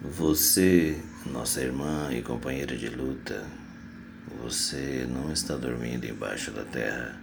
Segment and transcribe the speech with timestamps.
[0.00, 3.44] Você, nossa irmã e companheira de luta,
[4.40, 7.20] você não está dormindo embaixo da terra.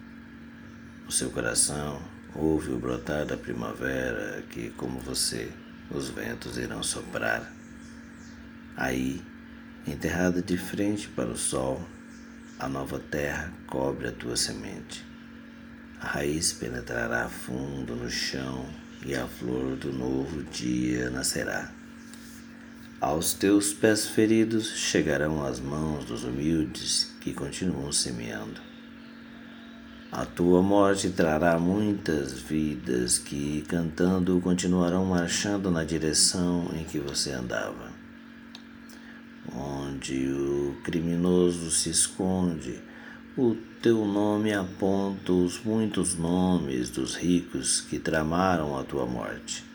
[1.08, 2.02] O seu coração
[2.36, 5.50] ouve o brotar da primavera que, como você,
[5.90, 7.50] os ventos irão soprar.
[8.76, 9.24] Aí,
[9.88, 11.82] enterrada de frente para o sol,
[12.60, 15.06] a nova terra cobre a tua semente.
[16.02, 18.70] A raiz penetrará fundo no chão
[19.06, 21.72] e a flor do novo dia nascerá.
[23.02, 28.62] Aos teus pés feridos chegarão as mãos dos humildes que continuam semeando.
[30.10, 37.32] A tua morte trará muitas vidas que, cantando, continuarão marchando na direção em que você
[37.32, 37.92] andava.
[39.54, 42.80] Onde o criminoso se esconde,
[43.38, 49.75] o teu nome aponta os muitos nomes dos ricos que tramaram a tua morte.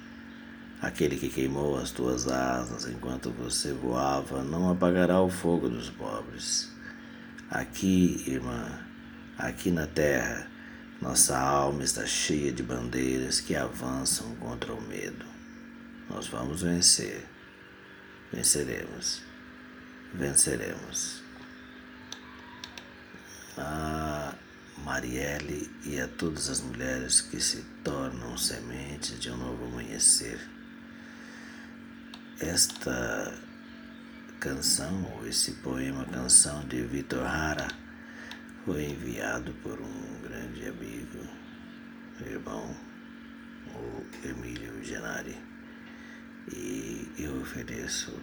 [0.81, 6.73] Aquele que queimou as tuas asas enquanto você voava não apagará o fogo dos pobres.
[7.51, 8.81] Aqui, irmã,
[9.37, 10.51] aqui na terra,
[10.99, 15.27] nossa alma está cheia de bandeiras que avançam contra o medo.
[16.09, 17.27] Nós vamos vencer.
[18.33, 19.21] Venceremos.
[20.15, 21.23] Venceremos.
[23.59, 24.35] A
[24.79, 30.41] Marielle e a todas as mulheres que se tornam sementes de um novo amanhecer
[32.41, 33.35] esta
[34.41, 37.69] canção, ou esse poema canção de Vitor Hara,
[38.65, 41.29] foi enviado por um grande amigo,
[42.27, 42.75] irmão,
[43.75, 45.37] o Emílio Genari.
[46.53, 48.19] E eu ofereço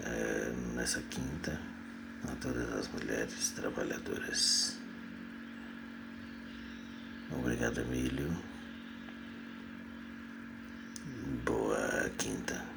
[0.00, 1.60] é, nessa quinta
[2.24, 4.78] a todas as mulheres trabalhadoras.
[7.30, 8.34] Obrigado, Emílio.
[11.44, 12.73] Boa quinta.